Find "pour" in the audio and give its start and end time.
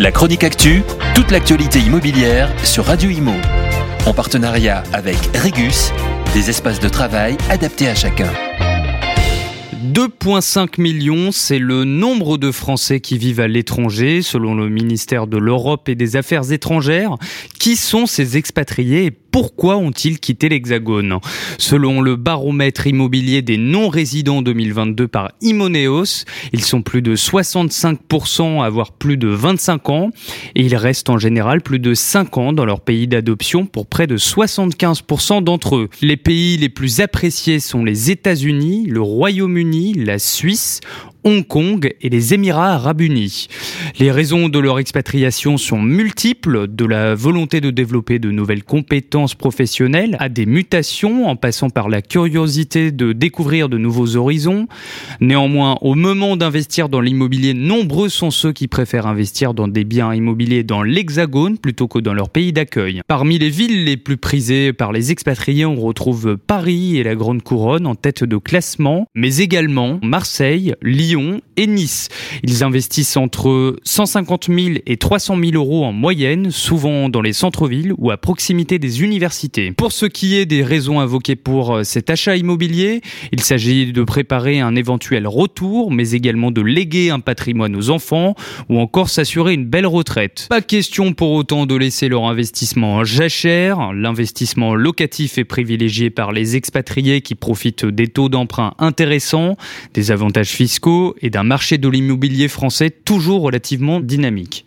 33.66-33.86, 79.76-79.92, 81.36-81.76, 91.12-91.32